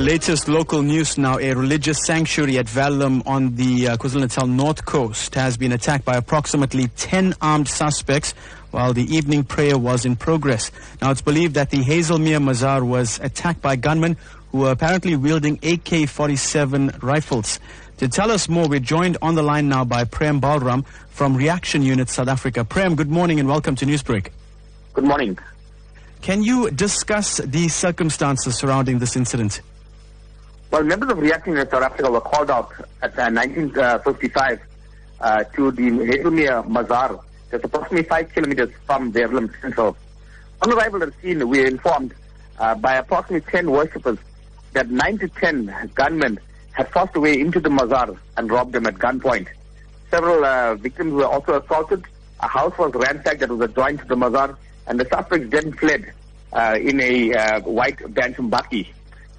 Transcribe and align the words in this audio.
latest 0.00 0.48
local 0.48 0.82
news 0.82 1.18
now. 1.18 1.38
A 1.38 1.52
religious 1.52 2.04
sanctuary 2.06 2.56
at 2.58 2.66
Verulam 2.66 3.26
on 3.26 3.54
the 3.56 3.88
uh, 3.88 3.96
KwaZulu-Natal 3.96 4.46
north 4.46 4.84
coast 4.86 5.34
has 5.34 5.56
been 5.56 5.72
attacked 5.72 6.04
by 6.04 6.16
approximately 6.16 6.88
10 6.96 7.34
armed 7.42 7.68
suspects 7.68 8.32
while 8.70 8.94
the 8.94 9.04
evening 9.14 9.44
prayer 9.44 9.76
was 9.76 10.06
in 10.06 10.16
progress. 10.16 10.70
Now 11.02 11.10
it's 11.10 11.20
believed 11.20 11.54
that 11.54 11.70
the 11.70 11.78
Hazelmere 11.78 12.42
Mazar 12.42 12.82
was 12.86 13.20
attacked 13.20 13.60
by 13.60 13.76
gunmen 13.76 14.16
who 14.52 14.58
were 14.58 14.70
apparently 14.70 15.16
wielding 15.16 15.54
AK-47 15.56 17.02
rifles. 17.02 17.60
To 17.98 18.08
tell 18.08 18.30
us 18.30 18.48
more, 18.48 18.68
we're 18.68 18.80
joined 18.80 19.18
on 19.20 19.34
the 19.34 19.42
line 19.42 19.68
now 19.68 19.84
by 19.84 20.04
Prem 20.04 20.40
Balram 20.40 20.86
from 21.10 21.36
Reaction 21.36 21.82
Unit 21.82 22.08
South 22.08 22.28
Africa. 22.28 22.64
Prem, 22.64 22.96
good 22.96 23.10
morning 23.10 23.38
and 23.38 23.48
welcome 23.48 23.76
to 23.76 23.84
Newsbreak. 23.84 24.28
Good 24.94 25.04
morning. 25.04 25.38
Can 26.22 26.42
you 26.42 26.70
discuss 26.70 27.36
the 27.38 27.68
circumstances 27.68 28.56
surrounding 28.56 28.98
this 28.98 29.14
incident? 29.16 29.60
Well, 30.70 30.84
members 30.84 31.10
of 31.10 31.18
Reaction 31.18 31.54
Unit 31.54 31.68
South 31.68 31.82
Africa 31.82 32.12
were 32.12 32.20
called 32.20 32.48
out 32.48 32.70
at 33.02 33.18
uh, 33.18 33.28
1955 33.30 34.60
uh, 35.20 35.42
to 35.44 35.72
the 35.72 35.82
Hazelmere 35.82 36.64
Mazar, 36.68 37.20
just 37.50 37.64
approximately 37.64 38.08
five 38.08 38.32
kilometers 38.32 38.70
from 38.86 39.10
the 39.10 39.20
Verulam 39.20 39.60
Central. 39.60 39.96
On 40.62 40.72
arrival 40.72 41.02
at 41.02 41.12
the 41.12 41.20
scene, 41.20 41.48
we 41.48 41.58
were 41.58 41.66
informed 41.66 42.14
uh, 42.60 42.76
by 42.76 42.94
approximately 42.94 43.50
10 43.50 43.68
worshippers 43.68 44.18
that 44.72 44.88
9 44.88 45.18
to 45.18 45.28
10 45.28 45.90
gunmen 45.96 46.38
had 46.70 46.88
forced 46.92 47.14
their 47.14 47.22
way 47.22 47.40
into 47.40 47.58
the 47.58 47.68
Mazar 47.68 48.16
and 48.36 48.48
robbed 48.48 48.72
them 48.72 48.86
at 48.86 48.94
gunpoint. 48.94 49.48
Several 50.08 50.44
uh, 50.44 50.76
victims 50.76 51.12
were 51.12 51.26
also 51.26 51.60
assaulted. 51.60 52.04
A 52.40 52.46
house 52.46 52.78
was 52.78 52.94
ransacked 52.94 53.40
that 53.40 53.50
was 53.50 53.68
adjoined 53.68 53.98
to 53.98 54.04
the 54.04 54.14
Mazar 54.14 54.56
and 54.86 55.00
the 55.00 55.04
suspects 55.08 55.50
then 55.50 55.72
fled 55.72 56.12
uh, 56.52 56.78
in 56.80 57.00
a 57.00 57.34
uh, 57.34 57.60
white 57.62 58.14
Bantam 58.14 58.50
bakkie. 58.52 58.86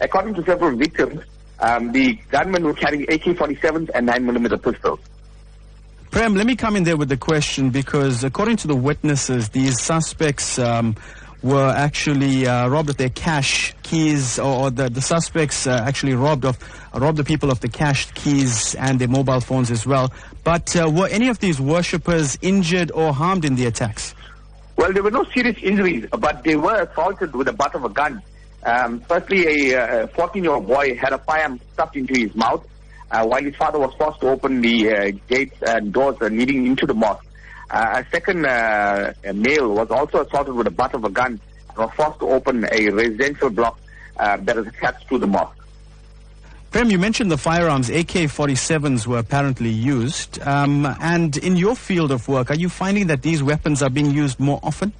According 0.00 0.34
to 0.34 0.44
several 0.44 0.76
victims, 0.76 1.22
um, 1.60 1.92
the 1.92 2.14
gunmen 2.30 2.64
were 2.64 2.74
carrying 2.74 3.02
AK-47s 3.02 3.90
and 3.94 4.08
9mm 4.08 4.62
pistols. 4.62 5.00
Prem, 6.10 6.34
let 6.34 6.46
me 6.46 6.56
come 6.56 6.74
in 6.74 6.84
there 6.84 6.96
with 6.96 7.08
the 7.08 7.16
question 7.16 7.70
because 7.70 8.24
according 8.24 8.56
to 8.58 8.66
the 8.66 8.74
witnesses, 8.74 9.50
these 9.50 9.80
suspects 9.80 10.58
um, 10.58 10.96
were 11.42 11.68
actually 11.68 12.46
uh, 12.46 12.68
robbed 12.68 12.90
of 12.90 12.96
their 12.96 13.10
cash 13.10 13.74
keys, 13.82 14.38
or, 14.38 14.70
the, 14.70 14.88
the 14.88 15.00
suspects 15.00 15.66
uh, 15.66 15.84
actually 15.86 16.14
robbed 16.14 16.44
of 16.44 16.58
robbed 16.94 17.16
the 17.16 17.24
people 17.24 17.50
of 17.50 17.60
the 17.60 17.68
cash 17.68 18.10
keys 18.12 18.74
and 18.74 18.98
their 18.98 19.08
mobile 19.08 19.40
phones 19.40 19.70
as 19.70 19.86
well. 19.86 20.12
But 20.42 20.74
uh, 20.74 20.90
were 20.90 21.06
any 21.08 21.28
of 21.28 21.38
these 21.38 21.60
worshippers 21.60 22.36
injured 22.42 22.90
or 22.92 23.12
harmed 23.12 23.44
in 23.44 23.54
the 23.54 23.66
attacks? 23.66 24.14
Well, 24.76 24.92
there 24.92 25.02
were 25.02 25.10
no 25.10 25.24
serious 25.24 25.58
injuries, 25.62 26.06
but 26.10 26.42
they 26.42 26.56
were 26.56 26.82
assaulted 26.82 27.34
with 27.34 27.46
the 27.46 27.52
butt 27.52 27.74
of 27.74 27.84
a 27.84 27.88
gun. 27.88 28.22
Um, 28.64 29.00
firstly, 29.00 29.72
a 29.72 30.06
14-year-old 30.08 30.66
boy 30.66 30.94
had 30.96 31.12
a 31.12 31.18
firearm 31.18 31.60
stuffed 31.72 31.96
into 31.96 32.18
his 32.18 32.34
mouth, 32.34 32.66
uh, 33.10 33.24
while 33.26 33.42
his 33.42 33.56
father 33.56 33.78
was 33.78 33.94
forced 33.94 34.20
to 34.20 34.28
open 34.28 34.60
the 34.60 34.90
uh, 34.90 35.10
gates 35.28 35.56
and 35.62 35.92
doors 35.92 36.16
uh, 36.20 36.26
leading 36.26 36.66
into 36.66 36.86
the 36.86 36.94
mosque. 36.94 37.24
Uh, 37.70 38.02
a 38.04 38.10
second 38.10 38.44
uh, 38.44 39.12
male 39.34 39.72
was 39.72 39.90
also 39.90 40.24
assaulted 40.24 40.54
with 40.54 40.64
the 40.64 40.70
butt 40.70 40.92
of 40.94 41.04
a 41.04 41.10
gun 41.10 41.40
and 41.68 41.78
was 41.78 41.90
forced 41.94 42.18
to 42.18 42.28
open 42.28 42.66
a 42.72 42.90
residential 42.90 43.48
block 43.48 43.78
uh, 44.16 44.36
that 44.38 44.56
is 44.58 44.66
attached 44.66 45.08
to 45.08 45.18
the 45.18 45.26
mosque. 45.26 45.56
Prem, 46.70 46.90
you 46.90 46.98
mentioned 46.98 47.32
the 47.32 47.38
firearms. 47.38 47.90
AK-47s 47.90 49.06
were 49.06 49.18
apparently 49.18 49.70
used. 49.70 50.40
Um, 50.42 50.86
and 51.00 51.36
in 51.36 51.56
your 51.56 51.74
field 51.74 52.12
of 52.12 52.28
work, 52.28 52.50
are 52.50 52.56
you 52.56 52.68
finding 52.68 53.08
that 53.08 53.22
these 53.22 53.42
weapons 53.42 53.82
are 53.82 53.90
being 53.90 54.12
used 54.12 54.38
more 54.38 54.60
often? 54.62 54.92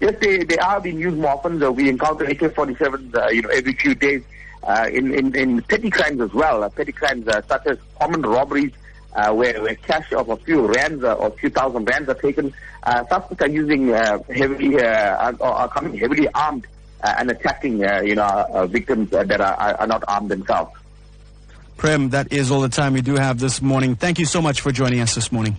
Yes, 0.00 0.14
they, 0.20 0.38
they 0.44 0.56
are 0.58 0.80
being 0.80 0.98
used 0.98 1.18
more 1.18 1.32
often. 1.32 1.58
We 1.74 1.88
encounter 1.88 2.24
AK-47s, 2.24 3.14
uh, 3.14 3.28
you 3.28 3.42
know, 3.42 3.50
every 3.50 3.74
few 3.74 3.94
days 3.94 4.22
uh, 4.62 4.88
in, 4.90 5.12
in, 5.14 5.34
in 5.36 5.62
petty 5.62 5.90
crimes 5.90 6.20
as 6.20 6.32
well. 6.32 6.64
Uh, 6.64 6.70
petty 6.70 6.92
crimes 6.92 7.28
uh, 7.28 7.42
such 7.42 7.66
as 7.66 7.78
common 7.98 8.22
robberies, 8.22 8.72
uh, 9.14 9.32
where, 9.32 9.60
where 9.62 9.74
cash 9.74 10.12
of 10.12 10.30
a 10.30 10.36
few 10.38 10.66
rands 10.66 11.04
or 11.04 11.26
a 11.26 11.30
few 11.32 11.50
thousand 11.50 11.84
rands 11.84 12.08
are 12.08 12.14
taken. 12.14 12.52
suspects 12.84 13.42
are 13.42 13.48
using 13.48 13.88
heavily, 13.88 14.80
are, 14.82 15.68
coming 15.68 15.96
heavily 15.98 16.28
armed 16.34 16.66
and 17.02 17.30
attacking, 17.30 17.80
you 17.80 18.14
know, 18.14 18.66
victims 18.70 19.10
that 19.10 19.40
are, 19.40 19.54
are 19.54 19.86
not 19.86 20.02
armed 20.08 20.30
themselves. 20.30 20.72
Prem, 21.76 22.10
that 22.10 22.30
is 22.32 22.50
all 22.50 22.60
the 22.60 22.68
time 22.68 22.92
we 22.92 23.00
do 23.00 23.14
have 23.16 23.38
this 23.38 23.62
morning. 23.62 23.96
Thank 23.96 24.18
you 24.18 24.26
so 24.26 24.42
much 24.42 24.60
for 24.60 24.70
joining 24.70 25.00
us 25.00 25.14
this 25.14 25.32
morning. 25.32 25.56